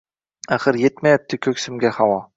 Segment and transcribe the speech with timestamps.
[0.55, 2.21] Axir, yetmayapti ko’ksimga havo